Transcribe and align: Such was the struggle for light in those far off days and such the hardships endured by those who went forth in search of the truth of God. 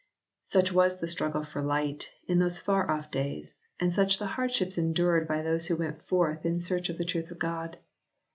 Such 0.41 0.71
was 0.71 0.97
the 0.99 1.07
struggle 1.07 1.43
for 1.43 1.61
light 1.61 2.09
in 2.27 2.39
those 2.39 2.57
far 2.57 2.89
off 2.89 3.11
days 3.11 3.53
and 3.79 3.93
such 3.93 4.17
the 4.17 4.25
hardships 4.25 4.75
endured 4.79 5.27
by 5.27 5.43
those 5.43 5.67
who 5.67 5.75
went 5.77 6.01
forth 6.01 6.43
in 6.43 6.57
search 6.59 6.89
of 6.89 6.97
the 6.97 7.05
truth 7.05 7.29
of 7.29 7.37
God. 7.37 7.77